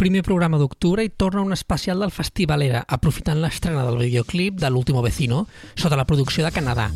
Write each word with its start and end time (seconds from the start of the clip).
primer 0.00 0.22
programa 0.24 0.56
d'octubre 0.56 1.04
i 1.04 1.10
torna 1.14 1.42
un 1.42 1.52
especial 1.52 2.00
del 2.00 2.10
Festivalera, 2.10 2.86
aprofitant 2.88 3.42
l'estrena 3.42 3.82
del 3.84 3.98
videoclip 4.00 4.56
de 4.56 4.70
l'Último 4.72 5.02
Vecino, 5.04 5.42
sota 5.76 5.98
la 6.00 6.06
producció 6.08 6.46
de 6.46 6.52
Canadà. 6.56 6.88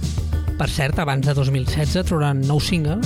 Per 0.57 0.71
cert, 0.73 1.03
abans 1.05 1.29
de 1.29 1.37
2016 1.37 2.09
trauran 2.09 2.41
nou 2.49 2.65
single 2.65 2.97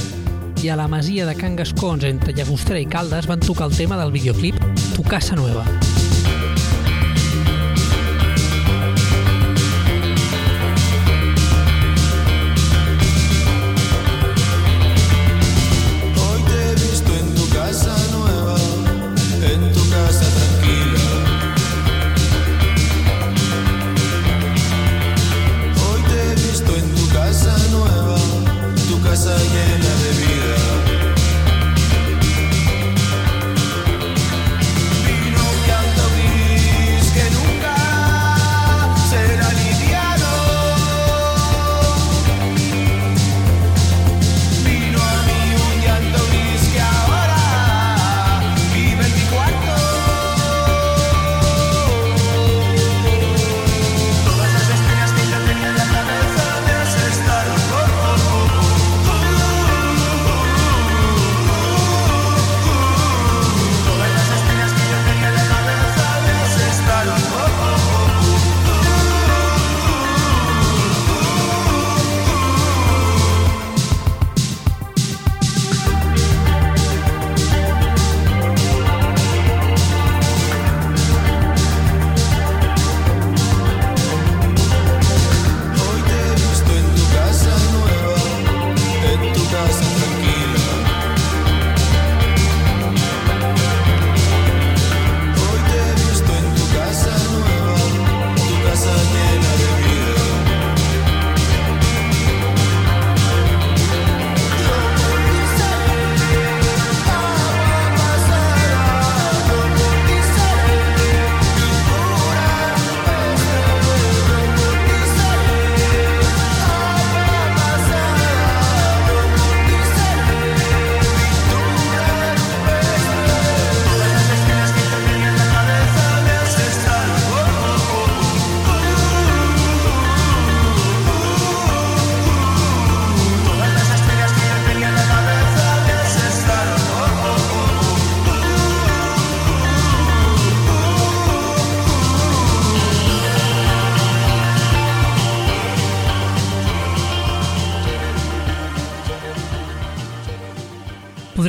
i 0.63 0.71
a 0.71 0.79
la 0.79 0.87
masia 0.87 1.27
de 1.27 1.35
Can 1.35 1.59
Gascons 1.59 2.07
entre 2.07 2.37
Llagostera 2.37 2.79
i 2.79 2.87
Caldes 2.87 3.27
van 3.27 3.43
tocar 3.43 3.73
el 3.73 3.75
tema 3.75 3.99
del 3.99 4.15
videoclip 4.15 4.63
Tu 4.95 5.03
casa 5.03 5.35
nueva. 5.35 5.67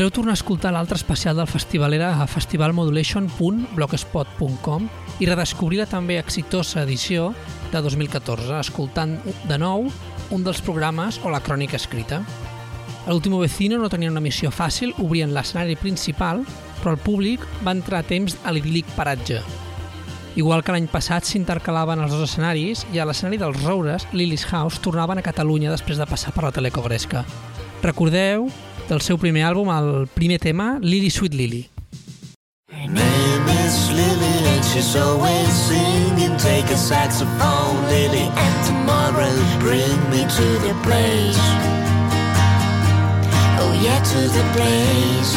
Podreu 0.09 0.23
tornar 0.23 0.33
a 0.33 0.41
escoltar 0.41 0.71
l'altre 0.73 0.97
especial 0.97 1.37
del 1.37 1.45
Festivalera 1.45 2.17
a 2.17 2.25
festivalmodulation.blogspot.com 2.25 4.89
i 5.21 5.29
redescobrir 5.29 5.77
la 5.83 5.85
també 5.85 6.17
exitosa 6.17 6.81
edició 6.81 7.37
de 7.69 7.77
2014, 7.77 8.57
escoltant 8.57 9.21
de 9.45 9.57
nou 9.61 9.85
un 10.33 10.41
dels 10.41 10.65
programes 10.65 11.21
o 11.21 11.29
la 11.29 11.45
crònica 11.45 11.77
escrita. 11.77 12.25
A 13.05 13.13
l'último 13.13 13.37
vecino 13.37 13.77
no 13.77 13.85
tenia 13.93 14.09
una 14.09 14.25
missió 14.25 14.49
fàcil, 14.49 14.97
obrien 14.97 15.29
l'escenari 15.35 15.75
principal, 15.77 16.41
però 16.79 16.95
el 16.95 17.01
públic 17.05 17.45
va 17.61 17.77
entrar 17.77 18.01
a 18.01 18.09
temps 18.09 18.33
a 18.41 18.49
l'idíl·lic 18.49 18.89
paratge. 18.97 19.45
Igual 20.41 20.65
que 20.65 20.73
l'any 20.73 20.89
passat 20.89 21.21
s'intercalaven 21.29 22.01
els 22.01 22.09
dos 22.15 22.25
escenaris 22.31 22.81
i 22.95 22.97
a 22.97 23.05
l'escenari 23.05 23.37
dels 23.37 23.61
Roures, 23.61 24.09
Lily's 24.09 24.49
House 24.49 24.81
tornaven 24.81 25.21
a 25.21 25.27
Catalunya 25.29 25.69
després 25.69 26.01
de 26.01 26.09
passar 26.09 26.33
per 26.33 26.41
la 26.47 26.55
Telecogresca. 26.57 27.21
Recordeu 27.85 28.49
del 28.89 29.01
seu 29.05 29.19
primer 29.21 29.43
àlbum, 29.45 29.69
el 29.69 30.07
primer 30.15 30.39
tema, 30.41 30.79
Lily 30.81 31.09
Sweet 31.13 31.35
Lily. 31.37 31.69
Her 32.71 32.87
name 32.87 33.45
is 33.65 33.75
Lily 33.93 34.35
and 34.53 34.65
she's 34.65 34.95
always 34.95 35.49
singing. 35.69 36.35
Take 36.37 36.69
a 36.73 36.77
saxophone, 36.77 37.77
Lily, 37.93 38.25
and 38.25 38.55
tomorrow 38.65 39.29
bring 39.59 39.97
me 40.09 40.25
to 40.25 40.47
the 40.65 40.73
place. 40.81 41.41
Oh 43.61 43.71
yeah, 43.85 44.01
to 44.01 44.21
the 44.37 44.45
place. 44.57 45.33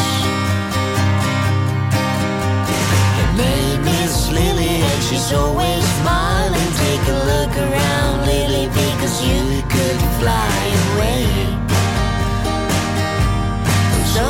Her 3.19 3.31
name 3.37 3.85
is 4.01 4.15
Lily 4.33 4.81
and 4.81 5.03
she's 5.05 5.33
always 5.33 5.85
smiling. 6.01 6.71
Take 6.81 7.05
a 7.17 7.19
look 7.31 7.55
around, 7.69 8.17
Lily, 8.25 8.67
because 8.69 9.17
you 9.29 9.61
could 9.69 10.01
fly 10.21 10.57
away 10.95 11.32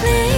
to 0.00 0.29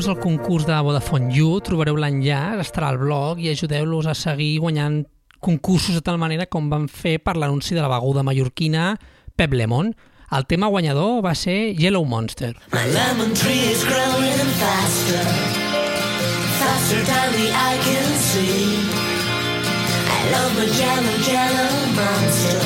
aquí, 0.00 0.08
voteu-los 0.08 0.08
al 0.08 0.22
concurs 0.22 0.64
de 0.64 0.80
Vodafone 0.80 1.34
You, 1.34 1.60
trobareu 1.60 1.96
l'enllaç, 1.96 2.60
estarà 2.62 2.88
al 2.88 2.98
blog 2.98 3.38
i 3.40 3.50
ajudeu-los 3.50 4.06
a 4.06 4.14
seguir 4.14 4.58
guanyant 4.60 5.04
concursos 5.40 5.94
de 5.94 6.00
tal 6.00 6.16
manera 6.16 6.46
com 6.46 6.70
van 6.70 6.88
fer 6.88 7.18
per 7.20 7.36
l'anunci 7.36 7.74
de 7.74 7.82
la 7.82 7.88
beguda 7.88 8.22
mallorquina 8.22 8.96
Pep 9.36 9.52
Lemon. 9.52 9.92
El 10.32 10.46
tema 10.46 10.68
guanyador 10.68 11.20
va 11.22 11.34
ser 11.34 11.74
Yellow 11.76 12.04
Monster. 12.04 12.54
My 12.72 12.86
lemon 12.94 13.34
tree 13.34 13.72
is 13.72 13.84
growing 13.84 14.40
faster, 14.56 15.24
faster 16.56 17.04
than 17.04 17.32
the 17.36 17.50
eye 17.52 17.78
can 17.84 18.08
see. 18.30 18.80
I 20.08 20.20
love 20.32 20.52
my 20.56 20.64
yellow, 20.80 21.16
yellow 21.28 21.72
monster. 21.98 22.60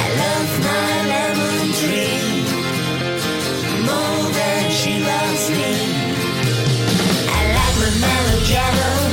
I 0.00 0.06
love 0.16 0.50
my 0.64 0.92
lemon 1.12 1.72
tree 1.76 2.46
more 3.84 4.32
than 4.32 4.70
she 4.70 4.98
loves 5.00 5.50
me. 5.50 6.05
I 8.48 8.52
like 8.54 8.72
my 8.72 8.78
mellow 8.78 9.05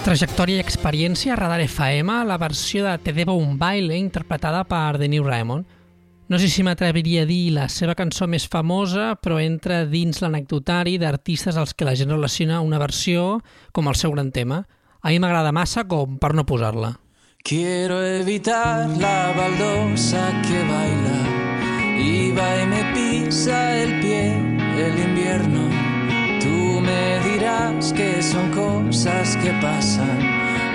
Trajectòria 0.00 0.56
i 0.56 0.62
experiència 0.64 1.34
a 1.34 1.36
Radar 1.36 1.60
FM, 1.60 2.14
la 2.24 2.38
versió 2.40 2.86
de 2.86 2.94
Te 3.04 3.12
debo 3.12 3.34
un 3.36 3.58
baile 3.60 3.98
interpretada 4.00 4.62
per 4.64 4.96
The 4.96 5.10
New 5.12 5.26
Raymond. 5.26 5.66
No 6.32 6.38
sé 6.40 6.48
si 6.48 6.64
m'atreviria 6.64 7.26
a 7.26 7.28
dir 7.28 7.50
la 7.52 7.66
seva 7.68 7.92
cançó 7.98 8.24
més 8.24 8.46
famosa, 8.48 9.10
però 9.20 9.36
entra 9.42 9.82
dins 9.84 10.22
l'anecdotari 10.24 10.96
d'artistes 11.02 11.58
als 11.60 11.74
que 11.76 11.84
la 11.84 11.92
gent 11.98 12.14
relaciona 12.14 12.62
una 12.64 12.80
versió 12.80 13.42
com 13.76 13.92
el 13.92 13.98
seu 14.00 14.14
gran 14.16 14.32
tema. 14.32 14.62
A 15.02 15.12
mi 15.12 15.20
m'agrada 15.20 15.52
massa 15.52 15.84
com 15.84 16.16
per 16.16 16.32
no 16.32 16.46
posar-la. 16.48 16.94
Quiero 17.44 18.00
evitar 18.00 18.88
la 18.96 19.34
baldosa 19.36 20.24
que 20.48 20.64
baila 20.64 21.20
y 22.00 22.32
va 22.32 22.48
y 22.62 22.66
me 22.66 22.82
pisa 22.94 23.76
el 23.76 24.00
pie 24.00 24.32
el 24.80 24.98
invierno. 24.98 25.79
Me 26.90 27.20
dirás 27.30 27.92
que 27.92 28.20
son 28.20 28.50
cosas 28.50 29.36
que 29.36 29.52
pasan, 29.62 30.18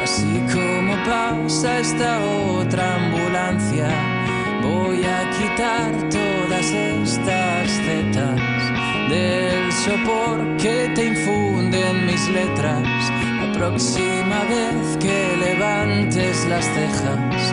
así 0.01 0.33
como 0.53 0.93
pasa 1.03 1.79
esta 1.79 2.11
otra 2.57 2.83
ambulancia. 3.01 3.89
Voy 4.63 4.99
a 5.17 5.19
quitar 5.35 5.91
todas 6.09 6.67
estas 6.71 7.69
zetas 7.85 8.41
del 9.09 9.71
sopor 9.85 10.37
que 10.57 10.77
te 10.95 11.03
infunden 11.13 12.05
mis 12.05 12.23
letras. 12.29 12.87
La 13.41 13.51
próxima 13.59 14.39
vez 14.53 14.97
que 15.03 15.17
levantes 15.47 16.45
las 16.47 16.65
cejas 16.75 17.43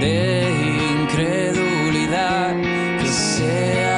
de 0.00 0.20
incredulidad, 0.96 2.54
que 3.00 3.08
sea 3.08 3.91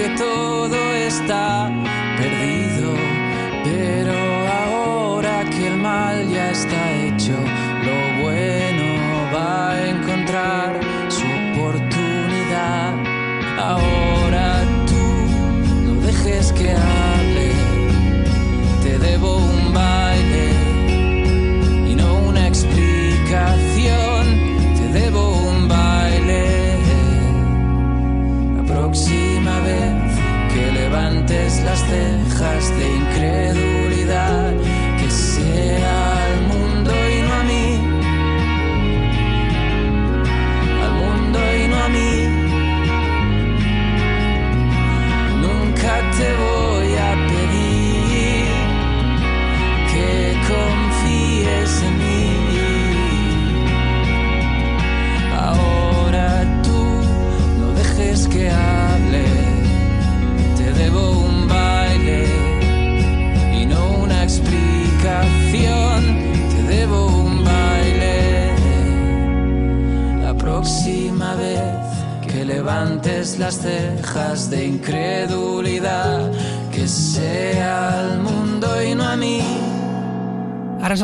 que 0.00 0.08
todo 0.16 0.94
está 0.94 1.79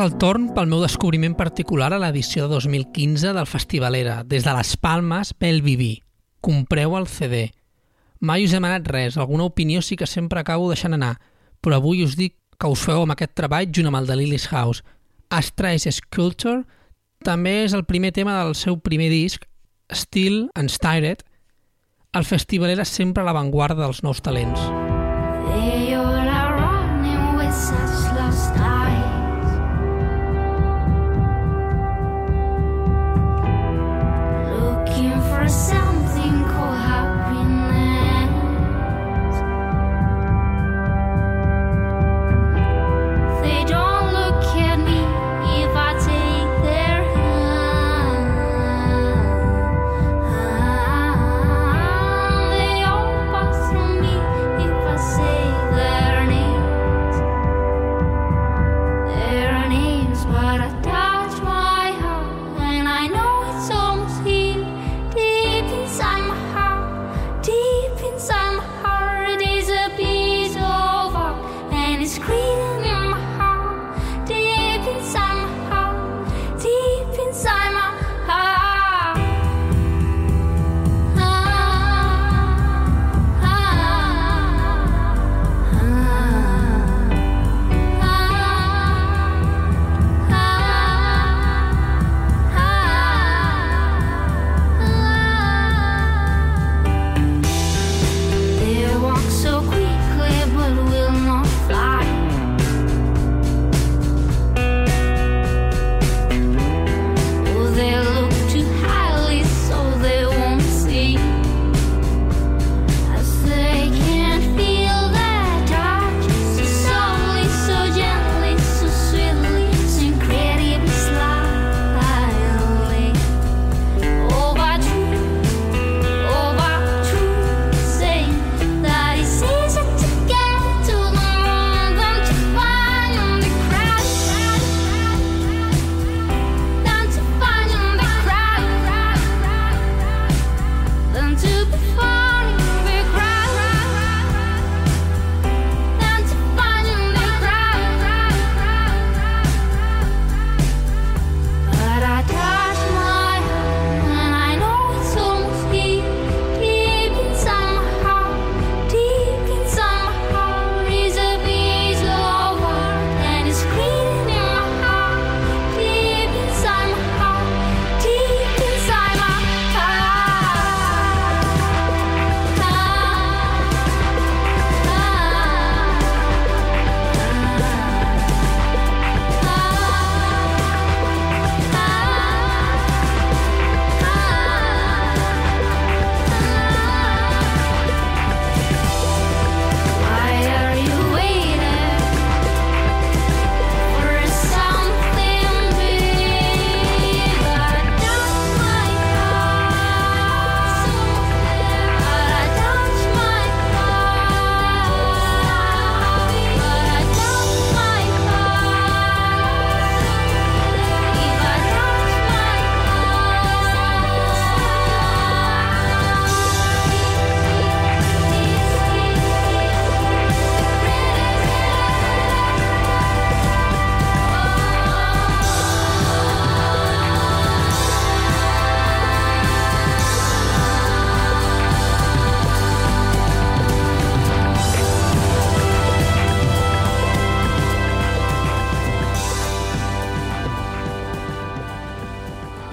el 0.07 0.15
torn 0.15 0.53
pel 0.55 0.69
meu 0.71 0.79
descobriment 0.79 1.33
particular 1.35 1.89
a 1.91 1.97
l'edició 1.99 2.45
de 2.45 2.53
2015 2.53 3.33
del 3.35 3.47
Festivalera, 3.49 4.21
des 4.23 4.45
de 4.45 4.53
les 4.55 4.69
Palmes 4.79 5.33
pel 5.35 5.59
Viví. 5.65 5.97
Compreu 6.39 6.95
el 6.95 7.09
CD. 7.11 7.49
Mai 8.23 8.45
us 8.45 8.53
he 8.53 8.61
demanat 8.61 8.87
res, 8.87 9.17
alguna 9.17 9.49
opinió 9.49 9.81
sí 9.83 9.97
que 9.99 10.07
sempre 10.07 10.39
acabo 10.39 10.69
deixant 10.71 10.95
anar, 10.95 11.17
però 11.59 11.81
avui 11.81 12.05
us 12.05 12.15
dic 12.15 12.37
que 12.55 12.71
us 12.71 12.85
feu 12.87 13.03
amb 13.03 13.17
aquest 13.17 13.35
treball 13.35 13.67
junt 13.67 13.89
amb 13.91 13.99
el 13.99 14.07
de 14.07 14.15
Lily's 14.21 14.47
House. 14.53 14.85
Astrays 15.27 15.89
Sculpture 15.97 16.63
també 17.27 17.65
és 17.65 17.75
el 17.75 17.83
primer 17.83 18.13
tema 18.15 18.37
del 18.39 18.55
seu 18.55 18.79
primer 18.79 19.09
disc, 19.11 19.43
Still 19.91 20.47
and 20.55 20.71
Styred. 20.71 21.25
El 22.15 22.23
Festivalera 22.23 22.87
sempre 22.87 23.25
a 23.25 23.27
l'avantguarda 23.27 23.83
dels 23.83 24.05
nous 24.07 24.23
talents. 24.23 24.71
They 25.51 25.86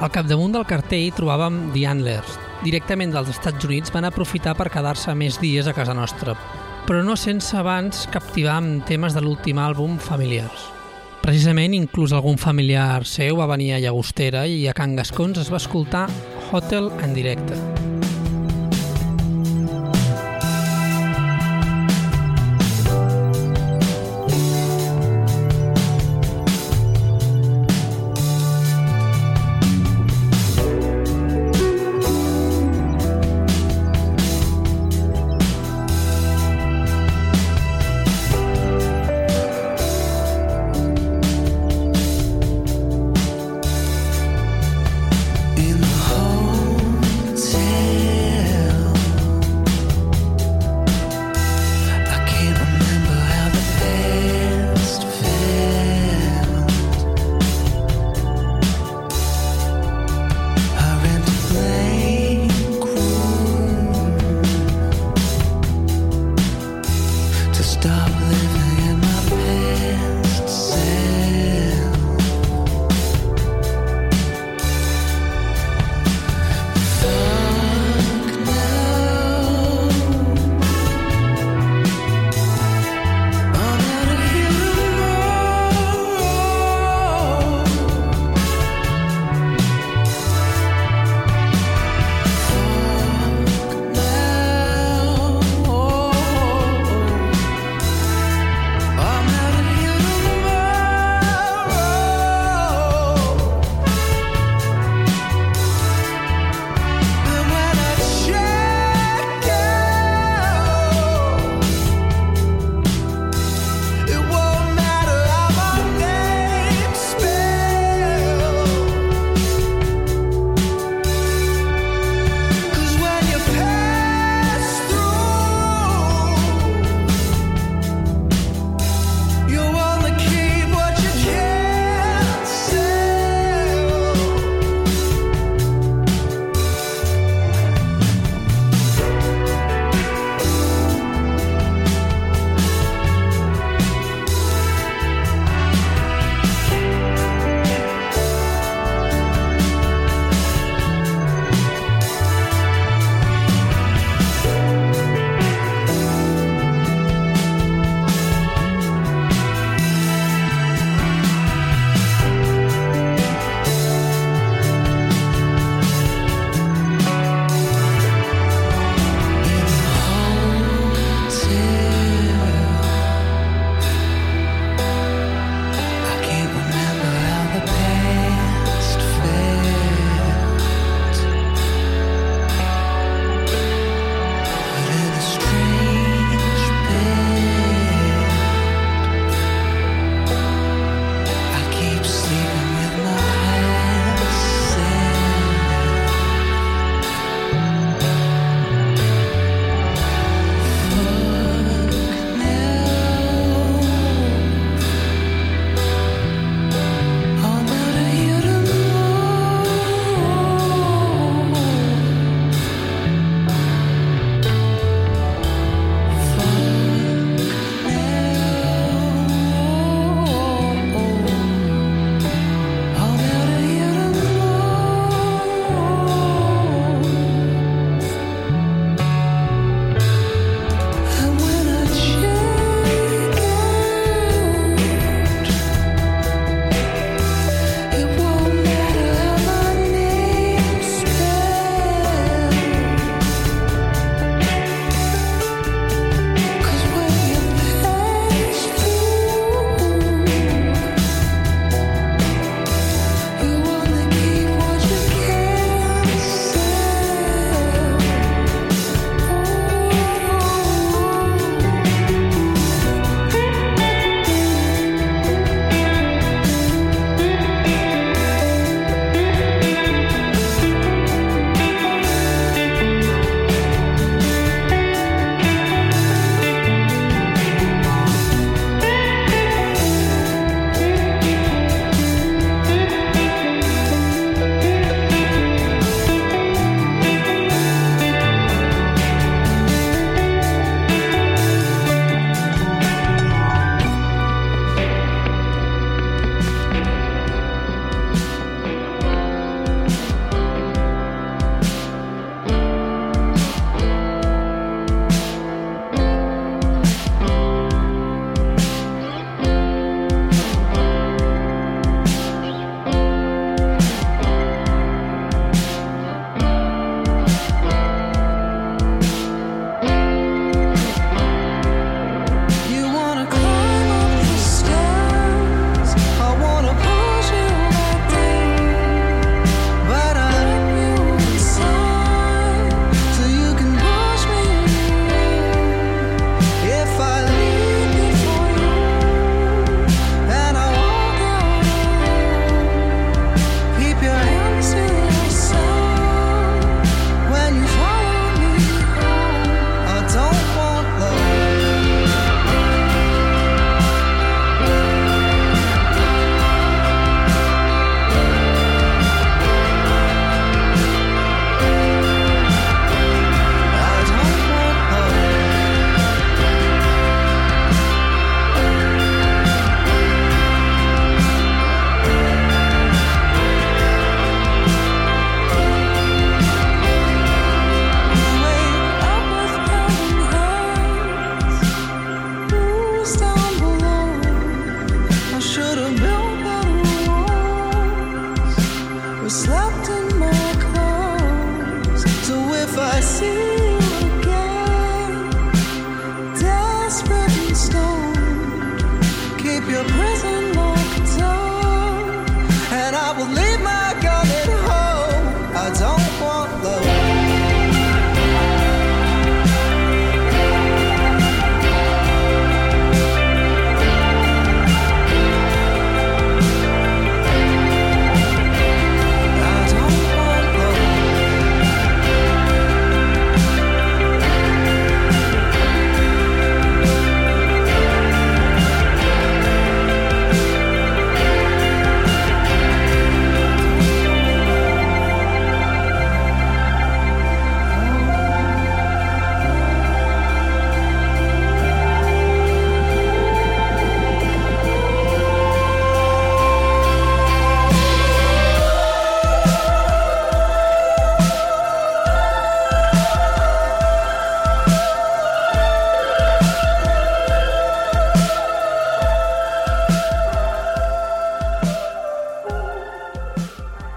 Al 0.04 0.10
capdamunt 0.12 0.52
del 0.52 0.66
cartell 0.68 1.14
trobàvem 1.16 1.54
The 1.72 1.86
Antlers. 1.88 2.34
Directament 2.60 3.14
dels 3.14 3.30
Estats 3.32 3.64
Units 3.64 3.92
van 3.94 4.04
aprofitar 4.04 4.52
per 4.58 4.66
quedar-se 4.68 5.14
més 5.16 5.38
dies 5.40 5.64
a 5.64 5.72
casa 5.72 5.94
nostra, 5.96 6.34
però 6.84 7.00
no 7.00 7.16
sense 7.16 7.56
abans 7.56 8.02
captivar 8.12 8.58
amb 8.58 8.84
temes 8.84 9.16
de 9.16 9.22
l'últim 9.24 9.62
àlbum 9.64 9.96
Familiars. 9.96 10.68
Precisament, 11.24 11.72
inclús 11.72 12.12
algun 12.12 12.36
familiar 12.36 13.06
seu 13.08 13.40
va 13.40 13.48
venir 13.54 13.72
a 13.72 13.80
Llagostera 13.80 14.44
i 14.44 14.66
a 14.68 14.76
Can 14.76 14.92
Gascons 15.00 15.40
es 15.40 15.48
va 15.48 15.62
escoltar 15.62 16.04
Hotel 16.52 16.92
en 17.00 17.16
directe. 17.16 17.93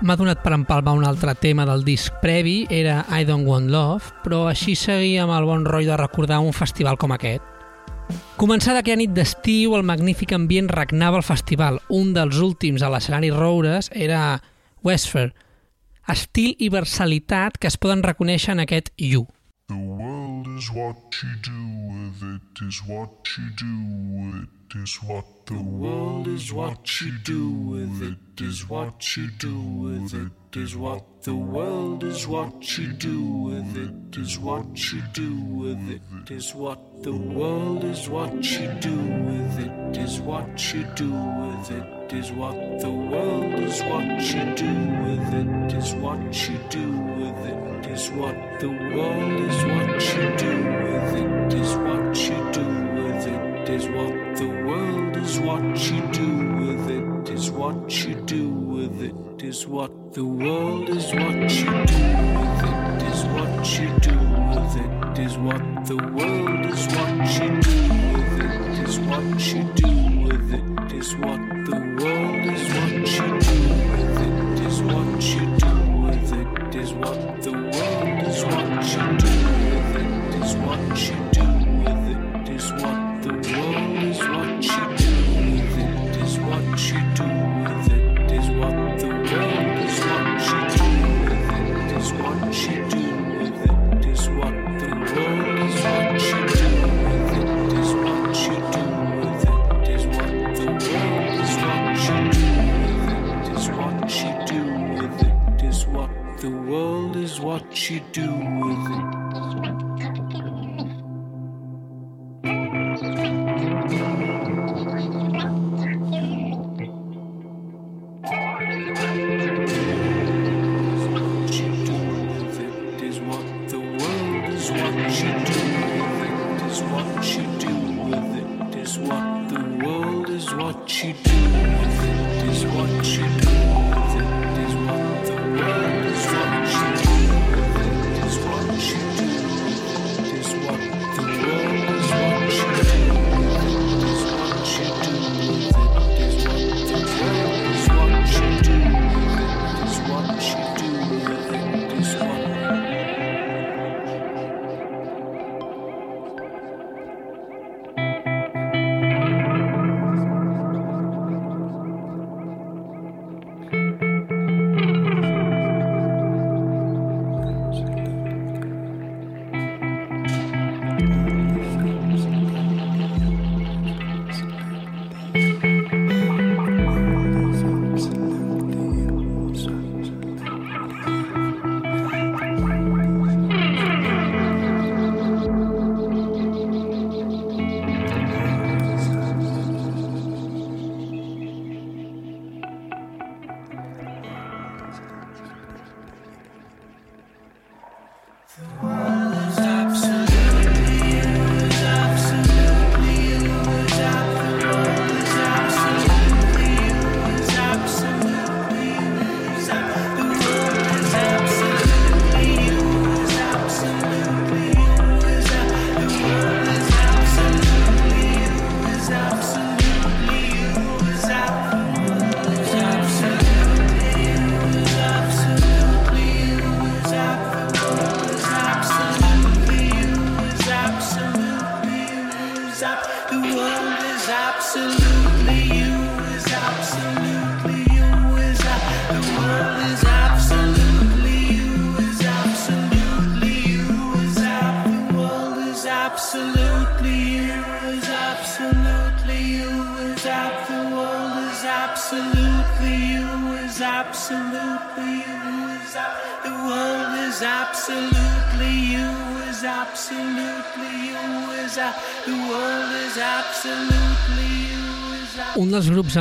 M'ha 0.08 0.16
donat 0.16 0.40
per 0.40 0.54
empalmar 0.56 0.94
un 0.96 1.04
altre 1.04 1.34
tema 1.36 1.66
del 1.68 1.82
disc 1.84 2.14
previ, 2.22 2.62
era 2.72 3.02
I 3.12 3.26
Don't 3.28 3.44
Want 3.44 3.68
Love, 3.68 4.14
però 4.24 4.46
així 4.48 4.72
seguia 4.80 5.26
amb 5.26 5.34
el 5.36 5.44
bon 5.50 5.66
rotllo 5.68 5.92
de 5.92 5.98
recordar 6.00 6.38
un 6.40 6.54
festival 6.56 6.96
com 6.96 7.12
aquest. 7.12 7.44
Començada 8.40 8.80
aquella 8.80 9.02
nit 9.02 9.12
d'estiu, 9.12 9.76
el 9.76 9.84
magnífic 9.84 10.32
ambient 10.32 10.72
regnava 10.72 11.20
al 11.20 11.28
festival. 11.28 11.82
Un 11.92 12.14
dels 12.16 12.40
últims 12.40 12.86
a 12.88 12.92
l'escenari 12.94 13.34
Roures 13.36 13.92
era 13.92 14.38
Westfair. 14.80 15.34
Estil 16.08 16.56
i 16.56 16.72
versalitat 16.72 17.60
que 17.60 17.68
es 17.68 17.76
poden 17.76 18.06
reconèixer 18.08 18.56
en 18.56 18.64
aquest 18.64 18.94
You. 18.96 19.28
The 19.68 19.76
world 19.76 20.48
is 20.56 20.72
what 20.72 21.20
you 21.20 21.36
do 21.44 21.66
with 21.92 22.24
it, 22.24 22.64
is 22.64 22.80
what 22.88 23.36
you 23.36 23.52
do 23.60 23.76
with 24.16 24.44
it, 24.46 24.57
is 24.76 25.02
what 25.04 25.26
the 25.46 25.62
world 25.62 26.28
is 26.28 26.52
what 26.52 27.02
you 27.02 27.18
do 27.20 27.50
with 27.50 28.02
it, 28.02 28.44
is 28.44 28.68
what 28.68 29.16
you 29.16 29.30
do 29.40 29.60
with 29.60 30.14
it, 30.14 30.58
is 30.58 30.76
what 30.76 31.24
the 31.24 31.36
world 31.36 32.04
is 32.04 32.28
what 32.28 32.78
you 32.78 32.92
do 32.94 33.24
with 33.24 33.78
it, 33.78 34.18
is 34.18 34.38
what 34.38 34.92
you 34.92 35.02
do 35.14 35.36
with 35.42 35.90
it, 35.90 36.32
is 36.32 36.54
what 36.54 36.80
the 37.04 37.16
world 37.16 37.86
is 37.86 38.10
what 38.10 38.34
you 38.34 38.68
do 38.82 38.98
with 38.98 39.60
it, 39.60 39.98
is 39.98 40.20
what 40.20 40.74
you 40.74 40.84
do 40.96 41.12
with 41.14 41.72
it, 41.72 42.14
is 42.14 42.32
what 42.32 42.80
the 42.82 42.90
world 42.90 43.54
is 43.60 43.82
what 43.84 44.22
you 44.22 44.56
do 44.56 44.74
with 45.06 45.34
it, 45.34 45.74
is 45.78 45.94
what 45.96 46.50
you 46.50 46.58
do 46.70 46.92
with 46.92 47.38
it, 47.46 47.92
is 47.92 48.10
what 48.12 48.36
the 48.60 48.70
world 48.70 49.40
is 49.50 49.64
what 49.64 49.90
you 50.14 50.38
do 50.38 50.58
with 50.84 51.16
it, 51.16 51.54
is 51.54 51.76
what 51.78 52.18
you 52.18 52.52
do 52.52 52.68
with 52.68 52.87
it, 53.70 53.74
is 53.74 53.88
what 53.88 54.38
the 54.38 54.48
world 54.66 55.18
is 55.18 55.40
what 55.40 55.92
you 55.92 56.02
do 56.12 56.56
with 56.58 56.90
it, 56.90 57.34
is 57.34 57.52
what 57.52 58.06
you 58.06 58.16
do 58.22 58.50
with 58.50 59.02
it, 59.02 59.44
is 59.44 59.68
what 59.68 60.14
the 60.14 60.24
world 60.24 60.90
is 60.90 61.06
what 61.14 61.52
you 61.52 61.86
do 61.86 62.47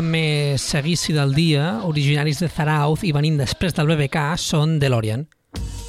més 0.03 0.63
seguici 0.63 1.15
del 1.17 1.35
dia, 1.37 1.83
originaris 1.87 2.41
de 2.43 2.49
Zarauz 2.53 3.05
i 3.07 3.13
venint 3.15 3.39
després 3.41 3.75
del 3.77 3.89
BBK, 3.91 4.35
són 4.41 4.79
DeLorean. 4.83 5.27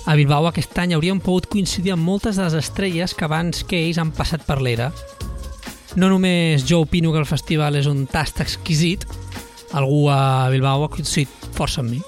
A 0.08 0.15
Bilbao 0.15 0.48
aquest 0.48 0.78
any 0.80 0.93
haurien 0.96 1.20
pogut 1.20 1.50
coincidir 1.52 1.91
amb 1.96 2.08
moltes 2.08 2.38
de 2.39 2.46
les 2.46 2.56
estrelles 2.56 3.15
que 3.17 3.26
abans 3.28 3.65
que 3.67 3.80
ells 3.82 4.00
han 4.00 4.13
passat 4.15 4.46
per 4.48 4.62
l'era. 4.63 4.91
No 6.00 6.08
només 6.13 6.63
jo 6.70 6.84
opino 6.86 7.12
que 7.12 7.20
el 7.20 7.28
festival 7.28 7.76
és 7.76 7.89
un 7.91 8.06
tast 8.08 8.39
exquisit, 8.43 9.04
algú 9.76 10.06
a 10.13 10.48
Bilbao 10.54 10.86
ha 10.86 10.93
coincidit 10.93 11.52
força 11.58 11.84
amb 11.84 11.96
mi. 11.96 12.02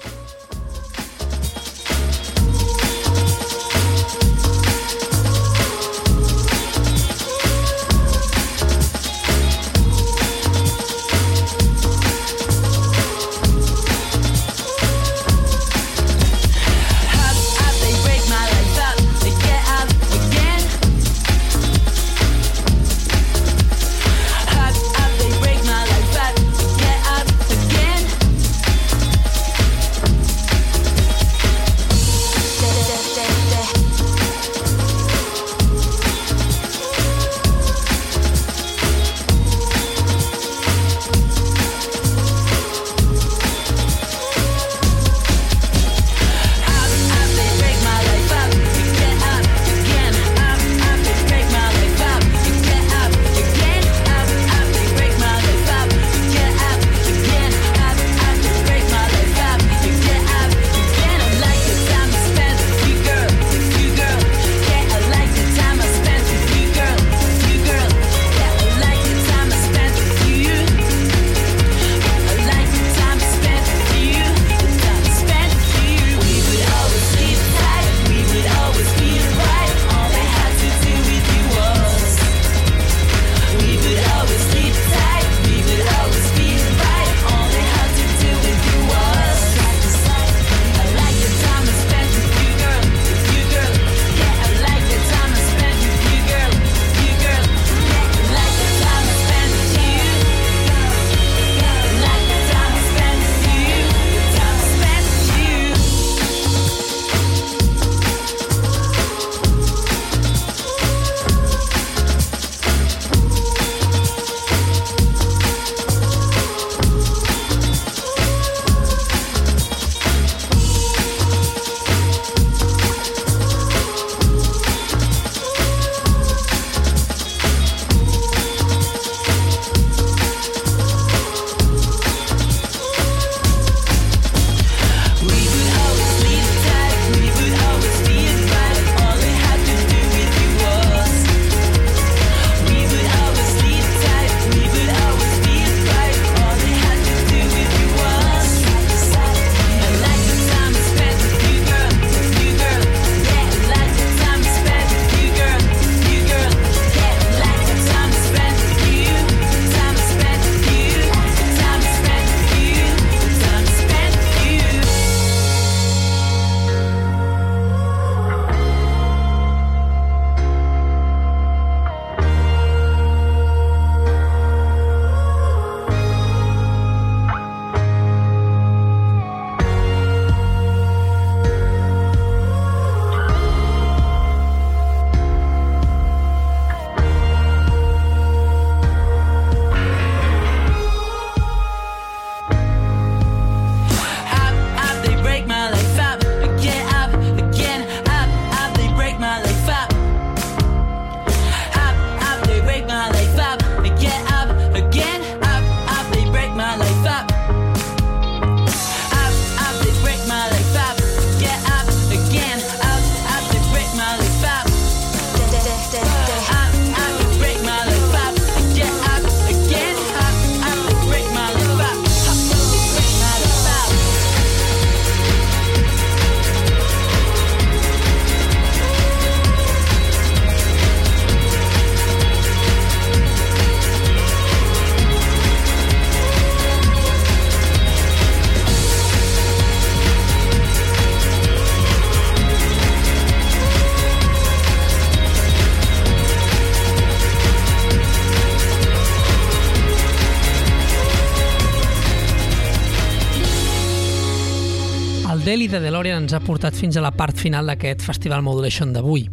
L'Eli 255.50 255.66
de 255.66 255.80
DeLorean 255.82 256.20
ens 256.22 256.34
ha 256.36 256.38
portat 256.38 256.76
fins 256.78 256.94
a 256.94 257.00
la 257.02 257.10
part 257.10 257.34
final 257.34 257.66
d'aquest 257.66 258.04
Festival 258.06 258.44
Modulation 258.46 258.92
d'avui. 258.94 259.24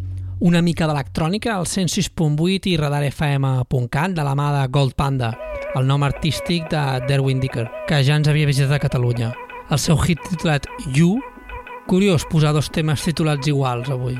Una 0.48 0.58
mica 0.66 0.88
d'electrònica 0.90 1.52
al 1.54 1.68
106.8 1.70 2.66
i 2.66 2.72
radarfm.cat 2.80 4.16
de 4.16 4.24
la 4.26 4.32
mà 4.34 4.48
de 4.56 4.64
Gold 4.74 4.96
Panda, 4.98 5.28
el 5.78 5.86
nom 5.86 6.02
artístic 6.02 6.66
de 6.72 6.80
Derwin 7.06 7.38
Dicker, 7.38 7.68
que 7.86 8.00
ja 8.02 8.16
ens 8.18 8.26
havia 8.26 8.48
visitat 8.50 8.74
a 8.74 8.80
Catalunya. 8.82 9.30
El 9.70 9.78
seu 9.78 10.00
hit 10.08 10.18
titulat 10.26 10.66
You, 10.96 11.20
curiós 11.86 12.26
posar 12.26 12.50
dos 12.56 12.72
temes 12.74 13.06
titulats 13.06 13.46
iguals 13.54 13.86
avui. 13.86 14.18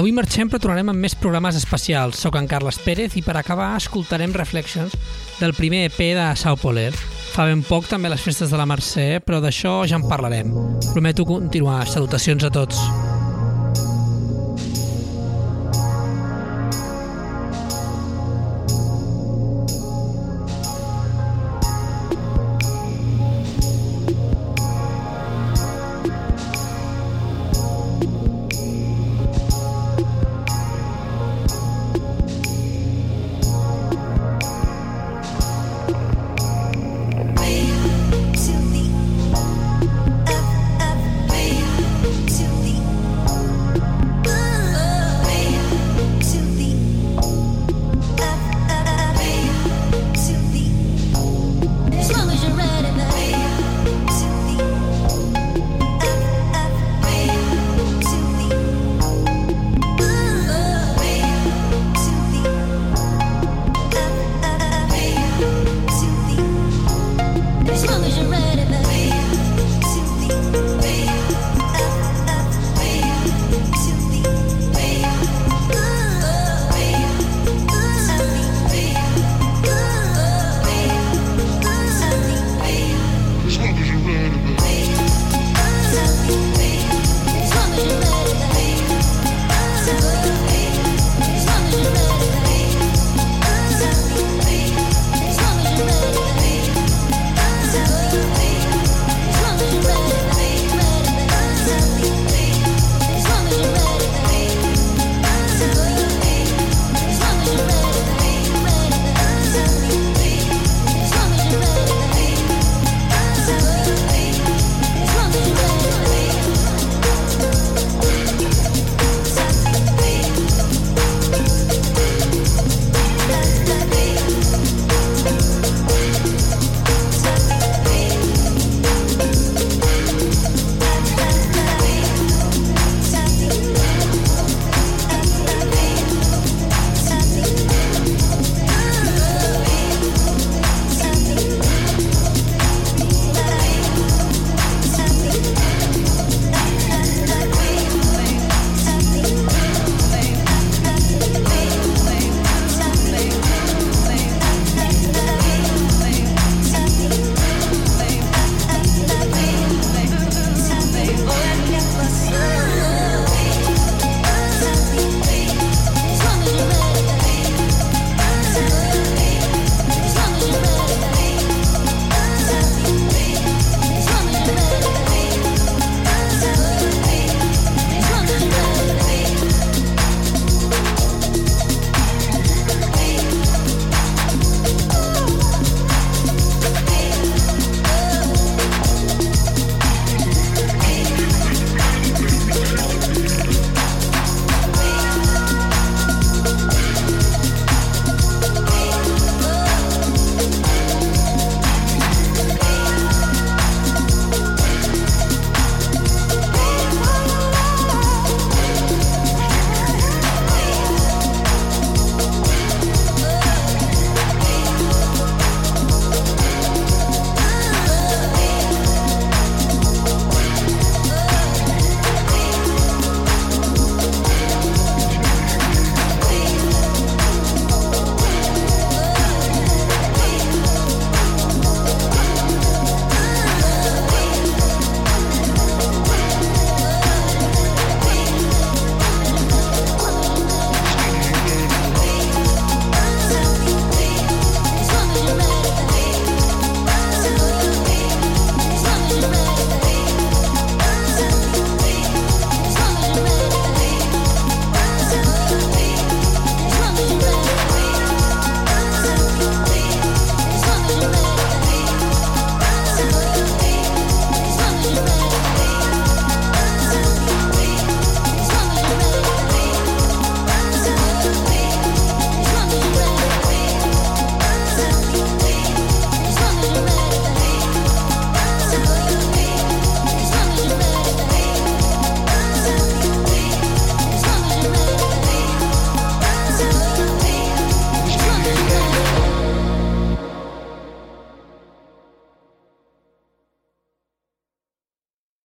Avui 0.00 0.14
marxem 0.16 0.48
però 0.48 0.56
tornarem 0.64 0.88
amb 0.94 1.02
més 1.04 1.12
programes 1.12 1.58
especials. 1.58 2.22
Soc 2.24 2.38
en 2.40 2.46
Carles 2.48 2.78
Pérez 2.80 3.18
i 3.20 3.22
per 3.26 3.34
acabar 3.36 3.74
escoltarem 3.76 4.32
Reflections 4.32 4.96
del 5.42 5.52
primer 5.52 5.82
EP 5.90 6.00
de 6.16 6.24
Sao 6.40 6.56
Poler. 6.56 6.94
Fa 7.34 7.44
ben 7.50 7.60
poc 7.68 7.84
també 7.90 8.08
les 8.08 8.24
festes 8.24 8.48
de 8.48 8.56
la 8.56 8.64
Mercè, 8.64 9.10
però 9.20 9.44
d'això 9.44 9.82
ja 9.84 10.00
en 10.00 10.08
parlarem. 10.08 10.56
Prometo 10.94 11.28
continuar. 11.28 11.84
Salutacions 11.84 12.48
a 12.48 12.54
tots. 12.56 12.80